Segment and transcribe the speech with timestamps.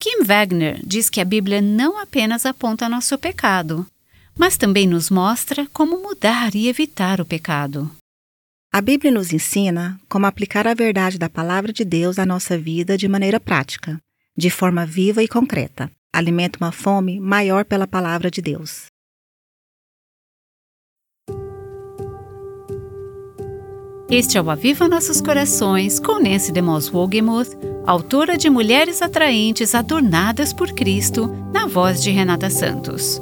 [0.00, 3.84] Kim Wagner diz que a Bíblia não apenas aponta nosso pecado,
[4.36, 7.90] mas também nos mostra como mudar e evitar o pecado.
[8.72, 12.96] A Bíblia nos ensina como aplicar a verdade da palavra de Deus à nossa vida
[12.96, 14.00] de maneira prática,
[14.36, 15.90] de forma viva e concreta.
[16.12, 18.86] Alimenta uma fome maior pela palavra de Deus.
[24.10, 27.50] Este é o Aviva Nossos Corações com Nancy DeMoss Wogemuth,
[27.86, 33.20] autora de Mulheres Atraentes Adornadas por Cristo, na voz de Renata Santos.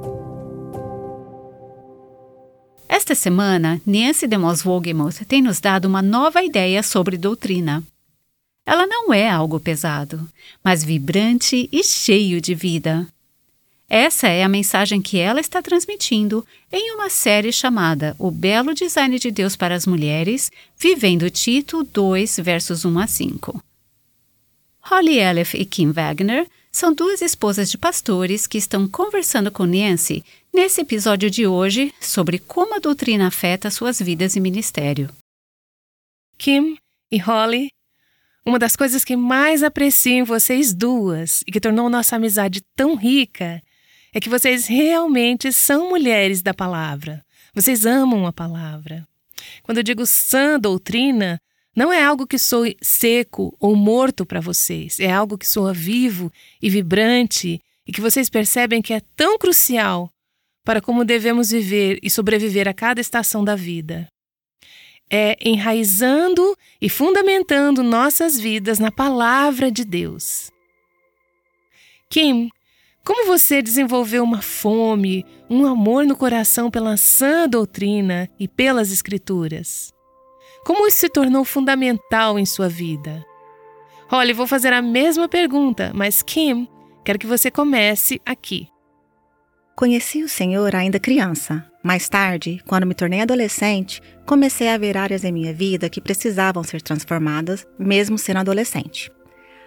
[2.88, 7.82] Esta semana, Nancy DeMoss Wogemuth tem nos dado uma nova ideia sobre doutrina.
[8.64, 10.24] Ela não é algo pesado,
[10.62, 13.08] mas vibrante e cheio de vida.
[13.88, 19.16] Essa é a mensagem que ela está transmitindo em uma série chamada O Belo Design
[19.16, 23.62] de Deus para as Mulheres, vivendo Tito 2, versos 1 a 5.
[24.80, 30.24] Holly Elef e Kim Wagner são duas esposas de pastores que estão conversando com Nancy
[30.52, 35.08] nesse episódio de hoje sobre como a doutrina afeta suas vidas e ministério.
[36.36, 36.76] Kim
[37.10, 37.68] e Holly,
[38.44, 42.96] uma das coisas que mais aprecio em vocês duas e que tornou nossa amizade tão
[42.96, 43.62] rica
[44.16, 47.22] é que vocês realmente são mulheres da palavra.
[47.54, 49.06] Vocês amam a palavra.
[49.62, 51.38] Quando eu digo sã doutrina,
[51.76, 56.32] não é algo que soe seco ou morto para vocês, é algo que soa vivo
[56.62, 60.10] e vibrante e que vocês percebem que é tão crucial
[60.64, 64.08] para como devemos viver e sobreviver a cada estação da vida.
[65.10, 70.50] É enraizando e fundamentando nossas vidas na palavra de Deus.
[72.08, 72.48] Kim,
[73.06, 79.94] como você desenvolveu uma fome, um amor no coração pela sã doutrina e pelas Escrituras?
[80.64, 83.24] Como isso se tornou fundamental em sua vida?
[84.10, 86.66] Olha, vou fazer a mesma pergunta, mas Kim,
[87.04, 88.66] quero que você comece aqui.
[89.76, 91.64] Conheci o Senhor ainda criança.
[91.84, 96.64] Mais tarde, quando me tornei adolescente, comecei a ver áreas em minha vida que precisavam
[96.64, 99.12] ser transformadas, mesmo sendo adolescente.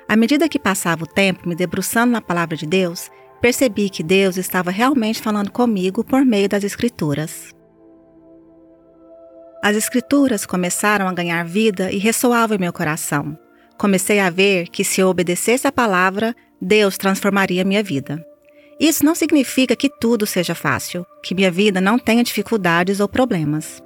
[0.10, 4.38] À medida que passava o tempo me debruçando na palavra de Deus, percebi que Deus
[4.38, 7.54] estava realmente falando comigo por meio das Escrituras.
[9.64, 13.38] As Escrituras começaram a ganhar vida e ressoavam em meu coração.
[13.78, 18.26] Comecei a ver que se eu obedecesse a palavra, Deus transformaria minha vida.
[18.80, 23.84] Isso não significa que tudo seja fácil, que minha vida não tenha dificuldades ou problemas.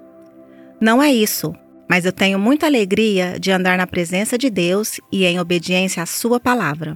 [0.80, 1.53] Não é isso,
[1.90, 6.06] mas eu tenho muita alegria de andar na presença de Deus e em obediência à
[6.06, 6.96] Sua palavra.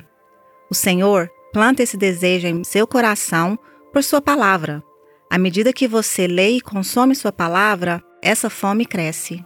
[0.70, 3.58] O Senhor Planta esse desejo em seu coração
[3.92, 4.84] por sua palavra.
[5.28, 9.44] À medida que você lê e consome sua palavra, essa fome cresce.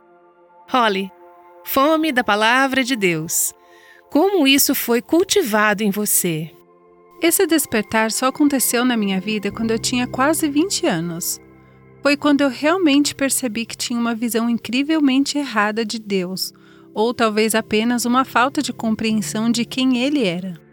[0.70, 1.10] Holly,
[1.64, 3.54] fome da palavra de Deus.
[4.10, 6.52] Como isso foi cultivado em você?
[7.22, 11.40] Esse despertar só aconteceu na minha vida quando eu tinha quase 20 anos.
[12.04, 16.52] Foi quando eu realmente percebi que tinha uma visão incrivelmente errada de Deus,
[16.94, 20.71] ou talvez apenas uma falta de compreensão de quem Ele era.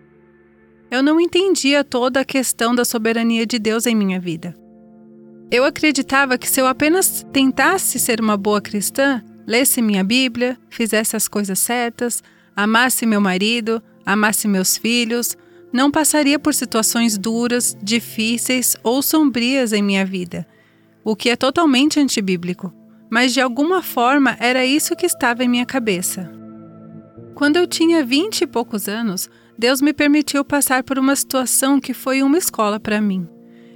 [0.91, 4.56] Eu não entendia toda a questão da soberania de Deus em minha vida.
[5.50, 11.16] Eu acreditava que se eu apenas tentasse ser uma boa cristã, lesse minha Bíblia, fizesse
[11.16, 12.22] as coisas certas,
[12.56, 15.37] amasse meu marido, amasse meus filhos,
[15.72, 20.47] não passaria por situações duras, difíceis ou sombrias em minha vida,
[21.04, 22.72] o que é totalmente antibíblico,
[23.10, 26.31] mas de alguma forma era isso que estava em minha cabeça.
[27.34, 31.93] Quando eu tinha vinte e poucos anos, Deus me permitiu passar por uma situação que
[31.93, 33.27] foi uma escola para mim.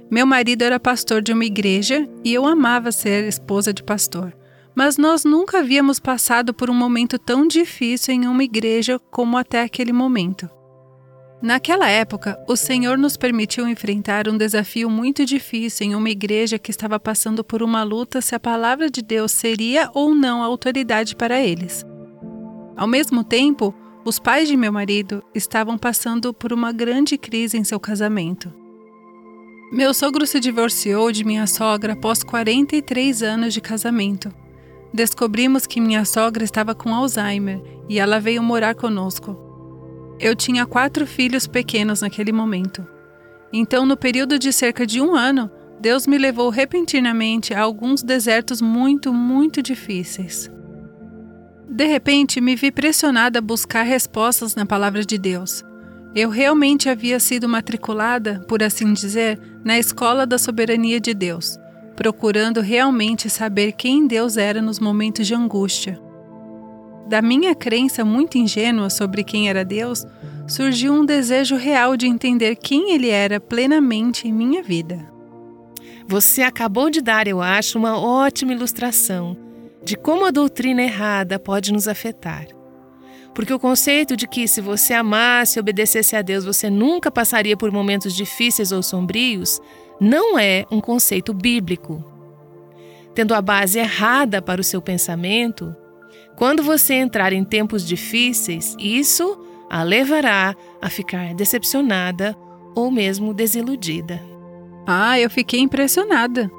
[0.09, 4.33] Meu marido era pastor de uma igreja e eu amava ser esposa de pastor.
[4.73, 9.61] Mas nós nunca havíamos passado por um momento tão difícil em uma igreja como até
[9.61, 10.49] aquele momento.
[11.41, 16.71] Naquela época, o Senhor nos permitiu enfrentar um desafio muito difícil em uma igreja que
[16.71, 21.41] estava passando por uma luta se a palavra de Deus seria ou não autoridade para
[21.41, 21.85] eles.
[22.77, 27.63] Ao mesmo tempo, os pais de meu marido estavam passando por uma grande crise em
[27.63, 28.51] seu casamento.
[29.71, 34.31] Meu sogro se divorciou de minha sogra após 43 anos de casamento.
[34.93, 39.35] Descobrimos que minha sogra estava com Alzheimer e ela veio morar conosco.
[40.19, 42.85] Eu tinha quatro filhos pequenos naquele momento.
[43.51, 48.61] Então, no período de cerca de um ano, Deus me levou repentinamente a alguns desertos
[48.61, 50.51] muito, muito difíceis.
[51.69, 55.63] De repente, me vi pressionada a buscar respostas na palavra de Deus.
[56.15, 61.57] Eu realmente havia sido matriculada, por assim dizer, na escola da soberania de Deus,
[61.95, 65.99] procurando realmente saber quem Deus era nos momentos de angústia.
[67.07, 70.05] Da minha crença muito ingênua sobre quem era Deus,
[70.47, 75.11] surgiu um desejo real de entender quem ele era plenamente em minha vida.
[76.07, 79.42] Você acabou de dar, eu acho, uma ótima ilustração
[79.83, 82.47] de como a doutrina errada pode nos afetar.
[83.33, 87.57] Porque o conceito de que se você amasse e obedecesse a Deus você nunca passaria
[87.57, 89.59] por momentos difíceis ou sombrios
[89.99, 92.03] não é um conceito bíblico.
[93.15, 95.75] Tendo a base errada para o seu pensamento,
[96.35, 99.39] quando você entrar em tempos difíceis, isso
[99.69, 102.35] a levará a ficar decepcionada
[102.75, 104.21] ou mesmo desiludida.
[104.85, 106.49] Ah, eu fiquei impressionada.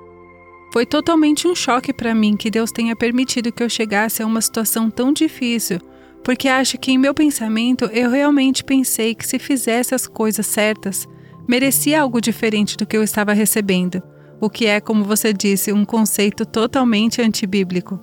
[0.75, 4.41] Foi totalmente um choque para mim que Deus tenha permitido que eu chegasse a uma
[4.41, 5.79] situação tão difícil,
[6.25, 11.07] porque acho que em meu pensamento eu realmente pensei que se fizesse as coisas certas,
[11.47, 14.03] merecia algo diferente do que eu estava recebendo,
[14.41, 18.01] o que é, como você disse, um conceito totalmente antibíblico.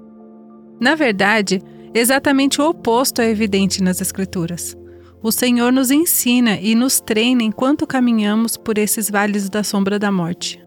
[0.80, 1.62] Na verdade,
[1.94, 4.78] exatamente o oposto é evidente nas Escrituras.
[5.22, 10.10] O Senhor nos ensina e nos treina enquanto caminhamos por esses vales da sombra da
[10.10, 10.64] morte.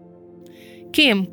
[0.93, 1.27] Kim,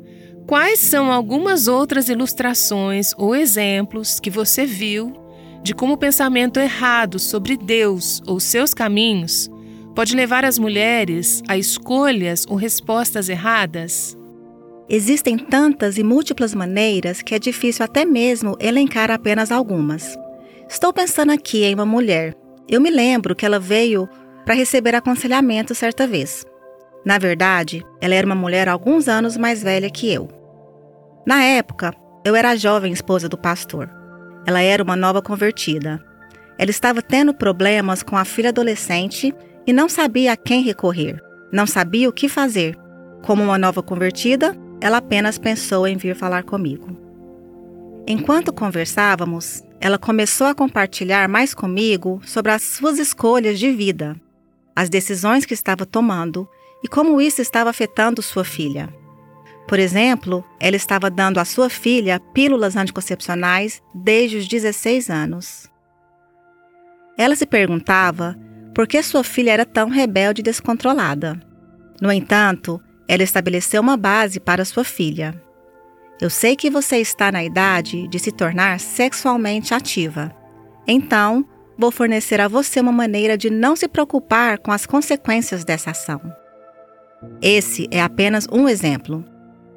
[0.47, 5.13] quais são algumas outras ilustrações ou exemplos que você viu
[5.61, 9.49] de como o pensamento errado sobre Deus ou seus caminhos
[9.95, 14.17] pode levar as mulheres a escolhas ou respostas erradas?
[14.89, 20.17] Existem tantas e múltiplas maneiras que é difícil até mesmo elencar apenas algumas.
[20.67, 22.35] Estou pensando aqui em uma mulher.
[22.67, 24.09] Eu me lembro que ela veio
[24.43, 26.45] para receber aconselhamento certa vez.
[27.05, 30.29] Na verdade, ela era uma mulher alguns anos mais velha que eu.
[31.25, 31.93] Na época,
[32.25, 33.89] eu era a jovem esposa do pastor.
[34.45, 36.03] Ela era uma nova convertida.
[36.57, 39.33] Ela estava tendo problemas com a filha adolescente
[39.65, 41.21] e não sabia a quem recorrer,
[41.51, 42.77] não sabia o que fazer.
[43.25, 46.97] Como uma nova convertida, ela apenas pensou em vir falar comigo.
[48.05, 54.15] Enquanto conversávamos, ela começou a compartilhar mais comigo sobre as suas escolhas de vida,
[54.75, 56.47] as decisões que estava tomando
[56.83, 58.93] e como isso estava afetando sua filha.
[59.67, 65.69] Por exemplo, ela estava dando à sua filha pílulas anticoncepcionais desde os 16 anos.
[67.17, 68.35] Ela se perguntava
[68.75, 71.39] por que sua filha era tão rebelde e descontrolada.
[72.01, 75.41] No entanto, ela estabeleceu uma base para sua filha.
[76.19, 80.35] Eu sei que você está na idade de se tornar sexualmente ativa.
[80.87, 81.45] Então,
[81.77, 86.21] vou fornecer a você uma maneira de não se preocupar com as consequências dessa ação.
[87.41, 89.23] Esse é apenas um exemplo.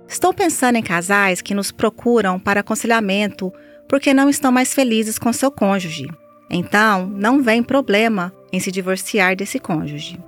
[0.09, 3.53] Estou pensando em casais que nos procuram para aconselhamento
[3.89, 6.07] porque não estão mais felizes com seu cônjuge.
[6.49, 10.19] Então, não vem problema em se divorciar desse cônjuge.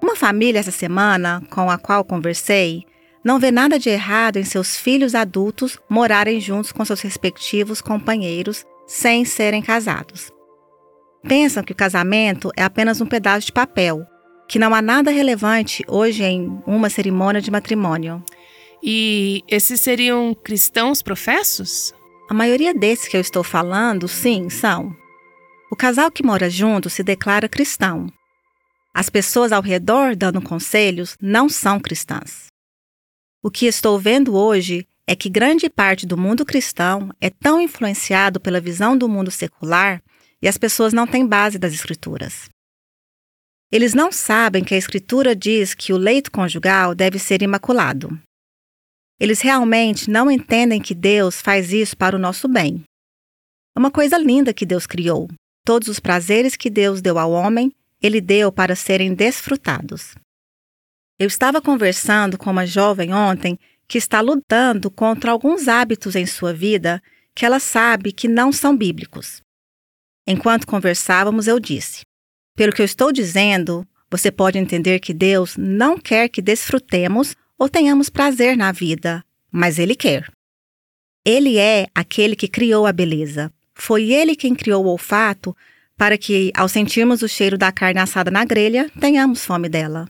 [0.00, 2.84] Uma família essa semana com a qual conversei
[3.24, 8.64] não vê nada de errado em seus filhos adultos morarem juntos com seus respectivos companheiros
[8.86, 10.32] sem serem casados.
[11.22, 14.04] Pensam que o casamento é apenas um pedaço de papel,
[14.48, 18.22] que não há nada relevante hoje em uma cerimônia de matrimônio.
[18.82, 21.94] E esses seriam cristãos professos?
[22.28, 24.94] A maioria desses que eu estou falando, sim, são.
[25.70, 28.12] O casal que mora junto se declara cristão.
[28.94, 32.46] As pessoas ao redor dando conselhos não são cristãs.
[33.42, 38.38] O que estou vendo hoje é que grande parte do mundo cristão é tão influenciado
[38.38, 40.02] pela visão do mundo secular
[40.40, 42.51] e as pessoas não têm base das Escrituras.
[43.72, 48.20] Eles não sabem que a Escritura diz que o leito conjugal deve ser imaculado.
[49.18, 52.84] Eles realmente não entendem que Deus faz isso para o nosso bem.
[53.74, 55.26] É uma coisa linda que Deus criou.
[55.64, 60.14] Todos os prazeres que Deus deu ao homem, ele deu para serem desfrutados.
[61.18, 66.52] Eu estava conversando com uma jovem ontem que está lutando contra alguns hábitos em sua
[66.52, 67.02] vida
[67.34, 69.40] que ela sabe que não são bíblicos.
[70.26, 72.02] Enquanto conversávamos, eu disse:
[72.54, 77.68] Pelo que eu estou dizendo, você pode entender que Deus não quer que desfrutemos ou
[77.68, 80.30] tenhamos prazer na vida, mas Ele quer.
[81.24, 83.52] Ele é aquele que criou a beleza.
[83.74, 85.56] Foi Ele quem criou o olfato
[85.96, 90.08] para que, ao sentirmos o cheiro da carne assada na grelha, tenhamos fome dela.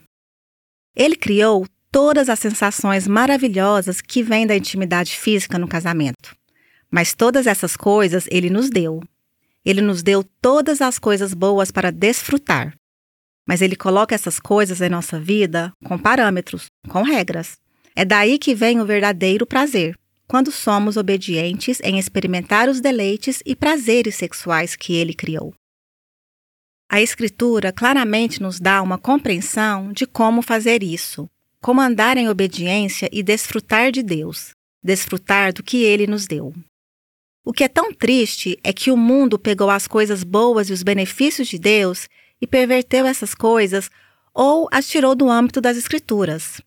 [0.96, 6.34] Ele criou todas as sensações maravilhosas que vêm da intimidade física no casamento.
[6.90, 9.00] Mas todas essas coisas ele nos deu.
[9.64, 12.74] Ele nos deu todas as coisas boas para desfrutar.
[13.46, 17.58] Mas ele coloca essas coisas em nossa vida com parâmetros, com regras.
[17.94, 23.54] É daí que vem o verdadeiro prazer, quando somos obedientes em experimentar os deleites e
[23.54, 25.54] prazeres sexuais que ele criou.
[26.90, 31.28] A Escritura claramente nos dá uma compreensão de como fazer isso,
[31.60, 34.50] como andar em obediência e desfrutar de Deus,
[34.82, 36.52] desfrutar do que ele nos deu.
[37.44, 40.82] O que é tão triste é que o mundo pegou as coisas boas e os
[40.82, 42.08] benefícios de Deus
[42.40, 43.90] e perverteu essas coisas
[44.32, 46.60] ou as tirou do âmbito das Escrituras.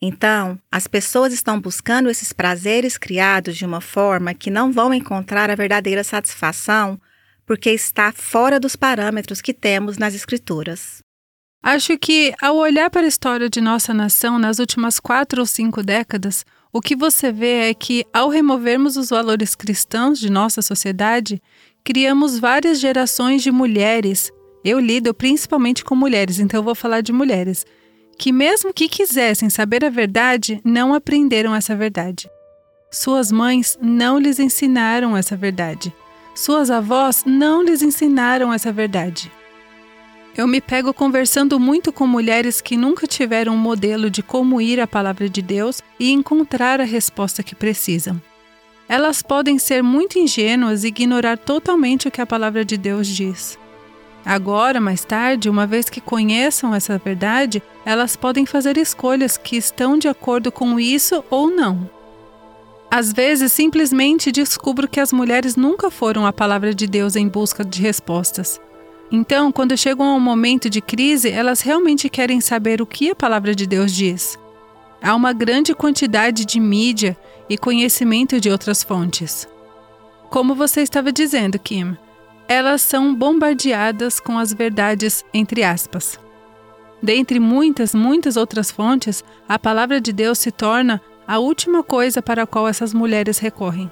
[0.00, 5.50] Então, as pessoas estão buscando esses prazeres criados de uma forma que não vão encontrar
[5.50, 7.00] a verdadeira satisfação
[7.44, 11.02] porque está fora dos parâmetros que temos nas Escrituras.
[11.62, 15.82] Acho que, ao olhar para a história de nossa nação nas últimas quatro ou cinco
[15.82, 16.44] décadas,
[16.76, 21.40] o que você vê é que, ao removermos os valores cristãos de nossa sociedade,
[21.82, 24.30] criamos várias gerações de mulheres.
[24.62, 27.64] Eu lido principalmente com mulheres, então eu vou falar de mulheres
[28.18, 32.28] que, mesmo que quisessem saber a verdade, não aprenderam essa verdade.
[32.90, 35.90] Suas mães não lhes ensinaram essa verdade.
[36.34, 39.32] Suas avós não lhes ensinaram essa verdade.
[40.36, 44.78] Eu me pego conversando muito com mulheres que nunca tiveram um modelo de como ir
[44.78, 48.20] à palavra de Deus e encontrar a resposta que precisam.
[48.86, 53.58] Elas podem ser muito ingênuas e ignorar totalmente o que a palavra de Deus diz.
[54.26, 59.96] Agora, mais tarde, uma vez que conheçam essa verdade, elas podem fazer escolhas que estão
[59.96, 61.88] de acordo com isso ou não.
[62.90, 67.64] Às vezes, simplesmente descubro que as mulheres nunca foram à palavra de Deus em busca
[67.64, 68.60] de respostas.
[69.10, 73.14] Então, quando chegam a um momento de crise, elas realmente querem saber o que a
[73.14, 74.38] palavra de Deus diz.
[75.00, 77.16] Há uma grande quantidade de mídia
[77.48, 79.46] e conhecimento de outras fontes.
[80.28, 81.96] Como você estava dizendo, Kim,
[82.48, 86.18] elas são bombardeadas com as verdades entre aspas.
[87.02, 92.42] Dentre muitas, muitas outras fontes, a palavra de Deus se torna a última coisa para
[92.42, 93.90] a qual essas mulheres recorrem.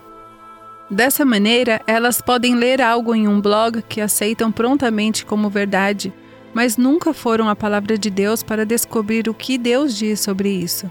[0.90, 6.12] Dessa maneira, elas podem ler algo em um blog que aceitam prontamente como verdade,
[6.52, 10.90] mas nunca foram à palavra de Deus para descobrir o que Deus diz sobre isso.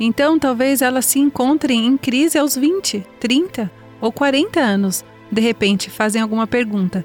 [0.00, 5.90] Então, talvez elas se encontrem em crise aos 20, 30 ou 40 anos, de repente
[5.90, 7.04] fazem alguma pergunta: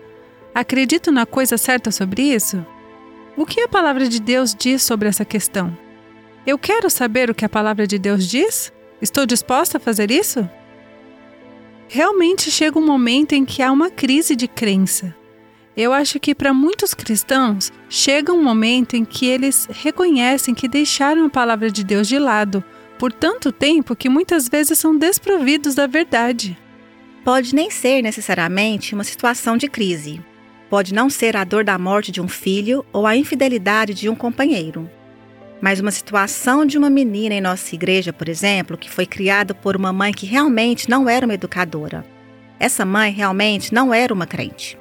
[0.53, 2.65] Acredito na coisa certa sobre isso?
[3.35, 5.75] O que a palavra de Deus diz sobre essa questão?
[6.45, 8.71] Eu quero saber o que a palavra de Deus diz?
[9.01, 10.47] Estou disposta a fazer isso?
[11.93, 15.15] Realmente chega um momento em que há uma crise de crença.
[15.77, 21.25] Eu acho que para muitos cristãos chega um momento em que eles reconhecem que deixaram
[21.25, 22.63] a palavra de Deus de lado
[22.97, 26.57] por tanto tempo que muitas vezes são desprovidos da verdade
[27.23, 30.21] pode nem ser necessariamente uma situação de crise.
[30.69, 34.15] Pode não ser a dor da morte de um filho ou a infidelidade de um
[34.15, 34.89] companheiro.
[35.63, 39.77] Mas uma situação de uma menina em nossa igreja, por exemplo, que foi criada por
[39.77, 42.05] uma mãe que realmente não era uma educadora.
[42.60, 44.77] Essa mãe realmente não era uma crente.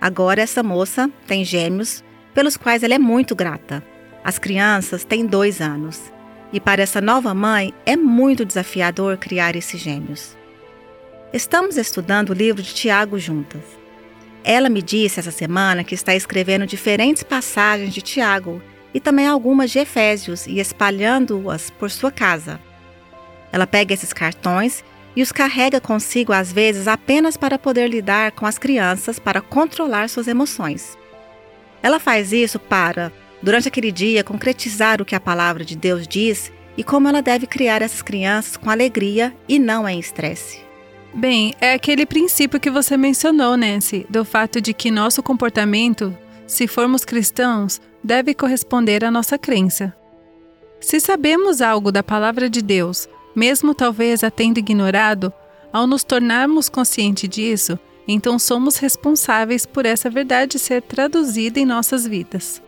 [0.00, 2.02] Agora, essa moça tem gêmeos,
[2.34, 3.80] pelos quais ela é muito grata.
[4.24, 6.12] As crianças têm dois anos.
[6.52, 10.36] E para essa nova mãe é muito desafiador criar esses gêmeos.
[11.32, 13.62] Estamos estudando o livro de Tiago juntas.
[14.42, 18.60] Ela me disse essa semana que está escrevendo diferentes passagens de Tiago
[18.94, 22.60] e também algumas de Efésios e espalhando-as por sua casa.
[23.52, 24.84] Ela pega esses cartões
[25.16, 30.08] e os carrega consigo às vezes apenas para poder lidar com as crianças para controlar
[30.08, 30.96] suas emoções.
[31.82, 36.50] Ela faz isso para, durante aquele dia, concretizar o que a palavra de Deus diz
[36.76, 40.62] e como ela deve criar essas crianças com alegria e não em estresse.
[41.12, 46.66] Bem, é aquele princípio que você mencionou, Nancy, do fato de que nosso comportamento, se
[46.66, 49.94] formos cristãos, deve corresponder à nossa crença.
[50.80, 55.32] Se sabemos algo da palavra de Deus, mesmo talvez a tendo ignorado,
[55.72, 62.06] ao nos tornarmos conscientes disso, então somos responsáveis por essa verdade ser traduzida em nossas
[62.06, 62.62] vidas.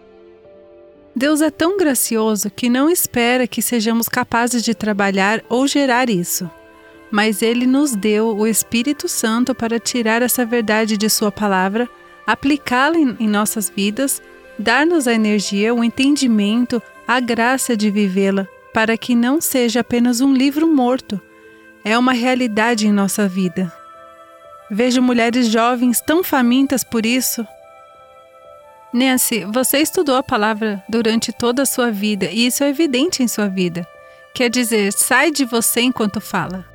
[1.14, 6.50] Deus é tão gracioso que não espera que sejamos capazes de trabalhar ou gerar isso
[7.10, 11.88] mas ele nos deu o Espírito Santo para tirar essa verdade de Sua palavra,
[12.26, 14.20] aplicá-la em, nossas vidas,
[14.58, 20.34] dar-nos a energia, o entendimento, a graça de vivê-la, para que não seja apenas um
[20.34, 21.20] livro morto,
[21.84, 23.72] é uma realidade em nossa vida.
[24.70, 27.46] Vejo mulheres jovens tão famintas por isso.
[28.92, 33.28] Nancy, você estudou a palavra durante toda a sua vida e isso é evidente em
[33.28, 33.86] sua vida.
[34.34, 36.66] Quer dizer, sai de você enquanto fala.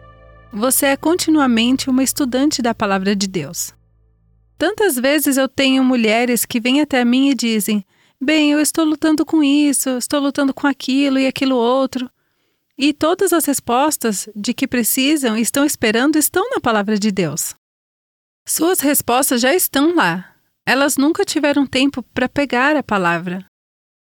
[0.52, 3.74] Você é continuamente uma estudante da palavra de Deus.
[4.62, 7.84] Tantas vezes eu tenho mulheres que vêm até mim e dizem:
[8.22, 12.08] Bem, eu estou lutando com isso, estou lutando com aquilo e aquilo outro.
[12.78, 17.56] E todas as respostas de que precisam e estão esperando estão na palavra de Deus.
[18.48, 20.32] Suas respostas já estão lá.
[20.64, 23.44] Elas nunca tiveram tempo para pegar a palavra.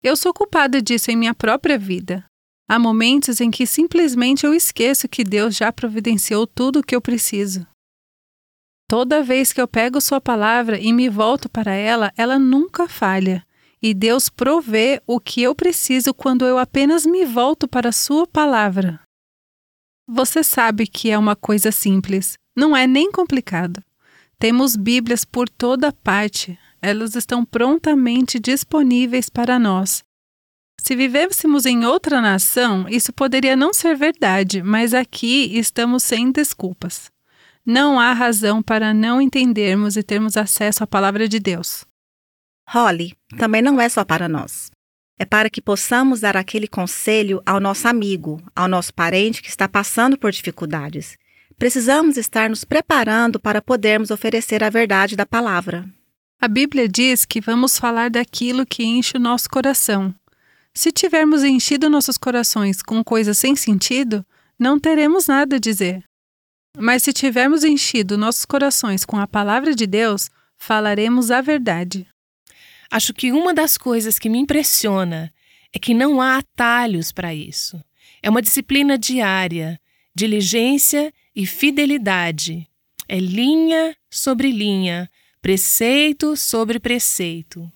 [0.02, 2.24] Eu sou culpada disso em minha própria vida.
[2.68, 7.00] Há momentos em que simplesmente eu esqueço que Deus já providenciou tudo o que eu
[7.00, 7.64] preciso.
[8.88, 13.44] Toda vez que eu pego Sua palavra e me volto para ela, ela nunca falha.
[13.80, 19.00] e Deus provê o que eu preciso quando eu apenas me volto para Sua palavra.
[20.08, 23.80] Você sabe que é uma coisa simples, não é nem complicado.
[24.38, 30.02] Temos Bíblias por toda parte, elas estão prontamente disponíveis para nós.
[30.80, 37.10] Se vivêssemos em outra nação, isso poderia não ser verdade, mas aqui estamos sem desculpas.
[37.70, 41.84] Não há razão para não entendermos e termos acesso à palavra de Deus.
[42.66, 44.70] Holly, também não é só para nós.
[45.18, 49.68] É para que possamos dar aquele conselho ao nosso amigo, ao nosso parente que está
[49.68, 51.18] passando por dificuldades.
[51.58, 55.84] Precisamos estar nos preparando para podermos oferecer a verdade da palavra.
[56.40, 60.14] A Bíblia diz que vamos falar daquilo que enche o nosso coração.
[60.72, 64.24] Se tivermos enchido nossos corações com coisas sem sentido,
[64.58, 66.07] não teremos nada a dizer.
[66.80, 72.06] Mas se tivermos enchido nossos corações com a palavra de Deus, falaremos a verdade.
[72.90, 75.32] Acho que uma das coisas que me impressiona
[75.74, 77.82] é que não há atalhos para isso.
[78.22, 79.78] É uma disciplina diária,
[80.14, 82.66] diligência e fidelidade.
[83.08, 87.70] É linha sobre linha, preceito sobre preceito.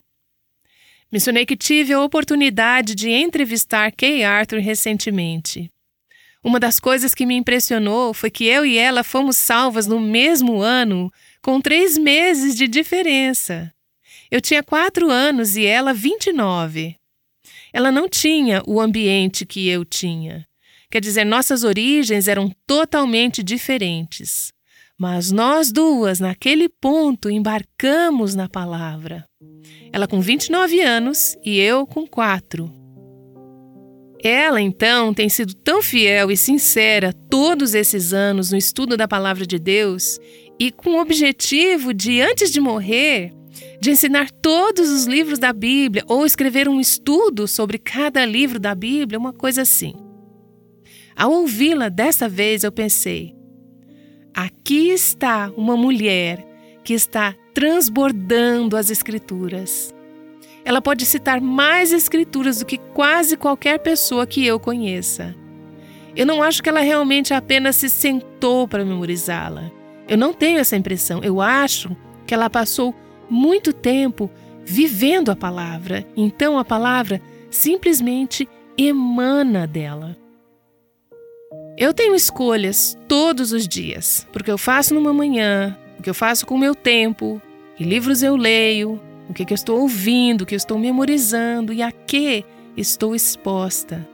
[1.10, 5.70] Mencionei que tive a oportunidade de entrevistar Kay Arthur recentemente.
[6.44, 10.60] Uma das coisas que me impressionou foi que eu e ela fomos salvas no mesmo
[10.60, 13.72] ano, com três meses de diferença.
[14.30, 16.96] Eu tinha quatro anos e ela 29.
[17.72, 20.46] Ela não tinha o ambiente que eu tinha.
[20.90, 24.52] Quer dizer, nossas origens eram totalmente diferentes.
[24.98, 29.24] Mas nós duas, naquele ponto, embarcamos na palavra.
[29.92, 32.81] Ela com 29 anos e eu com quatro.
[34.22, 39.44] Ela, então, tem sido tão fiel e sincera todos esses anos no estudo da palavra
[39.44, 40.20] de Deus
[40.60, 43.32] e com o objetivo de, antes de morrer,
[43.80, 48.76] de ensinar todos os livros da Bíblia ou escrever um estudo sobre cada livro da
[48.76, 49.92] Bíblia, uma coisa assim.
[51.16, 53.34] Ao ouvi-la dessa vez, eu pensei:
[54.32, 56.46] aqui está uma mulher
[56.84, 59.92] que está transbordando as Escrituras.
[60.64, 65.34] Ela pode citar mais Escrituras do que quase qualquer pessoa que eu conheça.
[66.14, 69.70] Eu não acho que ela realmente apenas se sentou para memorizá-la.
[70.08, 71.20] Eu não tenho essa impressão.
[71.22, 71.96] Eu acho
[72.26, 72.94] que ela passou
[73.30, 74.30] muito tempo
[74.64, 76.06] vivendo a palavra.
[76.16, 77.20] Então a palavra
[77.50, 80.16] simplesmente emana dela.
[81.76, 86.46] Eu tenho escolhas todos os dias, porque eu faço numa manhã, o que eu faço
[86.46, 87.40] com o meu tempo,
[87.76, 89.00] que livros eu leio,
[89.32, 92.44] o que, que eu estou ouvindo, o que eu estou memorizando e a que
[92.76, 94.06] estou exposta.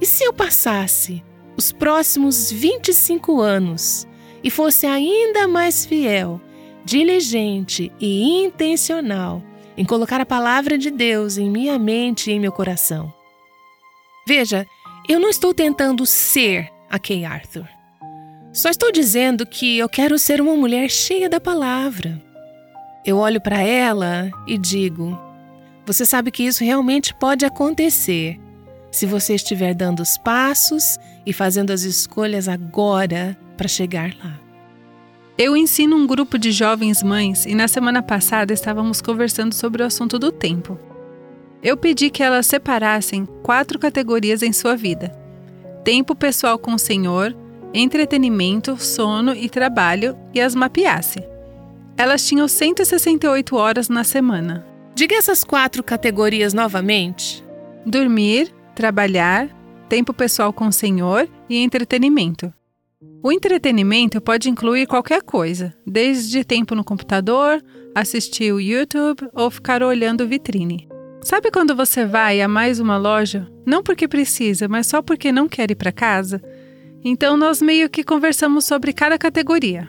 [0.00, 1.22] E se eu passasse
[1.56, 4.08] os próximos 25 anos
[4.42, 6.40] e fosse ainda mais fiel
[6.84, 9.42] diligente e intencional
[9.76, 13.12] em colocar a palavra de Deus em minha mente e em meu coração.
[14.26, 14.66] Veja,
[15.08, 17.68] eu não estou tentando ser a Kay Arthur.
[18.54, 22.23] Só estou dizendo que eu quero ser uma mulher cheia da palavra.
[23.04, 25.18] Eu olho para ela e digo:
[25.84, 28.40] Você sabe que isso realmente pode acontecer
[28.90, 34.40] se você estiver dando os passos e fazendo as escolhas agora para chegar lá.
[35.36, 39.86] Eu ensino um grupo de jovens mães e na semana passada estávamos conversando sobre o
[39.86, 40.78] assunto do tempo.
[41.62, 45.10] Eu pedi que elas separassem quatro categorias em sua vida:
[45.84, 47.36] tempo pessoal com o Senhor,
[47.74, 51.33] entretenimento, sono e trabalho e as mapeasse.
[51.96, 54.66] Elas tinham 168 horas na semana.
[54.94, 57.44] Diga essas quatro categorias novamente:
[57.86, 59.48] dormir, trabalhar,
[59.88, 62.52] tempo pessoal com o Senhor e entretenimento.
[63.22, 67.62] O entretenimento pode incluir qualquer coisa, desde tempo no computador,
[67.94, 70.88] assistir o YouTube ou ficar olhando vitrine.
[71.22, 75.48] Sabe quando você vai a mais uma loja, não porque precisa, mas só porque não
[75.48, 76.42] quer ir para casa?
[77.02, 79.88] Então nós meio que conversamos sobre cada categoria.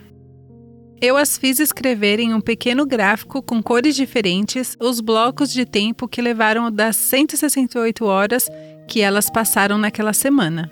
[1.02, 6.08] Eu as fiz escrever em um pequeno gráfico com cores diferentes os blocos de tempo
[6.08, 8.50] que levaram das 168 horas
[8.88, 10.72] que elas passaram naquela semana.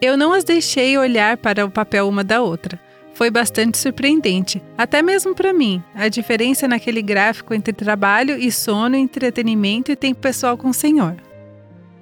[0.00, 2.78] Eu não as deixei olhar para o papel uma da outra.
[3.14, 8.94] Foi bastante surpreendente, até mesmo para mim, a diferença naquele gráfico entre trabalho e sono,
[8.94, 11.16] entretenimento e tempo pessoal com o Senhor.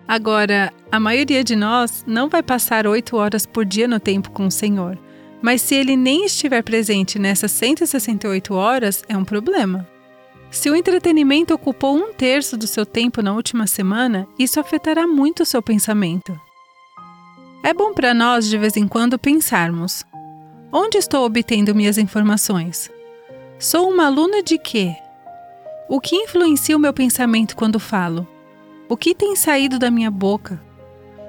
[0.07, 4.47] Agora, a maioria de nós não vai passar oito horas por dia no tempo com
[4.47, 4.99] o Senhor,
[5.43, 9.87] mas se ele nem estiver presente nessas 168 horas, é um problema.
[10.51, 15.43] Se o entretenimento ocupou um terço do seu tempo na última semana, isso afetará muito
[15.43, 16.39] o seu pensamento.
[17.63, 20.05] É bom para nós de vez em quando pensarmos:
[20.73, 22.91] onde estou obtendo minhas informações?
[23.59, 24.95] Sou uma aluna de quê?
[25.89, 28.27] O que influencia o meu pensamento quando falo?
[28.89, 30.61] O que tem saído da minha boca?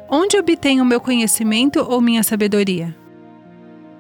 [0.10, 2.96] Onde obtenho meu conhecimento ou minha sabedoria?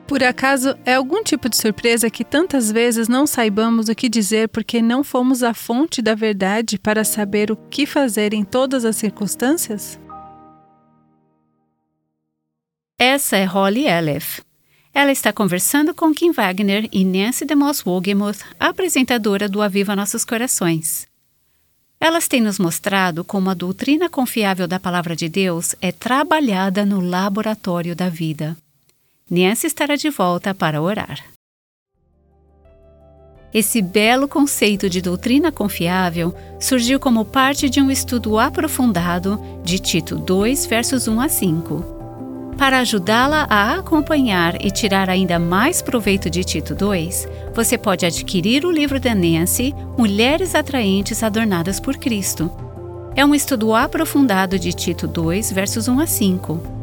[0.07, 4.47] Por acaso é algum tipo de surpresa que tantas vezes não saibamos o que dizer
[4.47, 8.95] porque não fomos a fonte da verdade para saber o que fazer em todas as
[8.95, 9.99] circunstâncias?
[12.97, 14.41] Essa é Holly Elef.
[14.93, 21.05] Ela está conversando com Kim Wagner e Nancy DeMoss Wogemuth, apresentadora do Aviva Nossos Corações.
[21.99, 27.01] Elas têm nos mostrado como a doutrina confiável da Palavra de Deus é trabalhada no
[27.01, 28.55] laboratório da vida.
[29.29, 31.21] Nancy estará de volta para orar.
[33.53, 40.15] Esse belo conceito de doutrina confiável surgiu como parte de um estudo aprofundado de Tito
[40.15, 41.97] 2, versos 1 a 5.
[42.57, 48.65] Para ajudá-la a acompanhar e tirar ainda mais proveito de Tito 2, você pode adquirir
[48.65, 52.49] o livro da Nancy, Mulheres Atraentes Adornadas por Cristo.
[53.15, 56.76] É um estudo aprofundado de Tito 2, versos 1 a 5.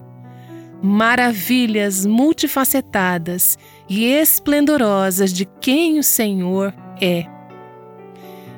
[0.80, 7.26] Maravilhas multifacetadas e esplendorosas de quem o Senhor é.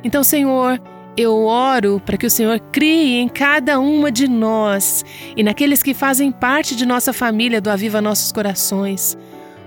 [0.04, 0.80] Então, Senhor,
[1.16, 5.04] eu oro para que o Senhor crie em cada uma de nós
[5.36, 9.16] e naqueles que fazem parte de nossa família do Aviva Nossos Corações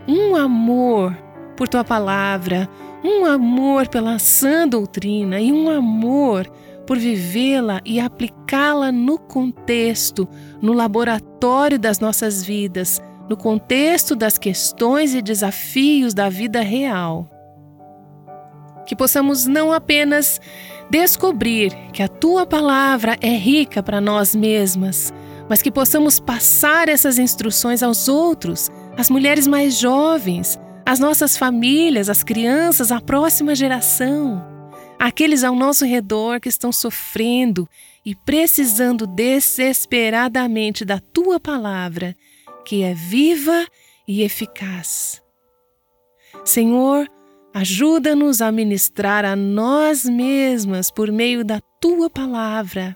[0.10, 1.16] um amor
[1.56, 2.68] por tua palavra,
[3.04, 6.48] um amor pela sã doutrina e um amor
[6.88, 10.28] por vivê-la e aplicá-la no contexto,
[10.60, 17.30] no laboratório das nossas vidas, no contexto das questões e desafios da vida real.
[18.88, 20.42] Que possamos não apenas
[20.90, 25.14] descobrir que a tua palavra é rica para nós mesmas,
[25.48, 32.10] mas que possamos passar essas instruções aos outros, às mulheres mais jovens, às nossas famílias,
[32.10, 34.44] às crianças, à próxima geração,
[34.98, 37.70] àqueles ao nosso redor que estão sofrendo
[38.04, 42.16] e precisando desesperadamente da tua palavra,
[42.66, 43.68] que é viva
[44.08, 45.22] e eficaz.
[46.44, 47.10] Senhor,
[47.54, 52.96] Ajuda-nos a ministrar a nós mesmas por meio da tua palavra,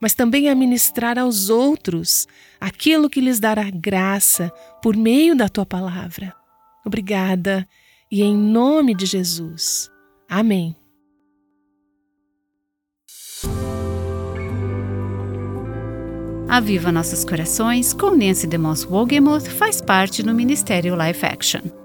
[0.00, 2.26] mas também a ministrar aos outros
[2.60, 6.34] aquilo que lhes dará graça por meio da tua palavra.
[6.84, 7.66] Obrigada
[8.10, 9.90] e em nome de Jesus.
[10.28, 10.77] Amém.
[16.48, 21.77] Aviva Nossos Corações com Nancy DeMoss Wogemuth faz parte do Ministério Life Action.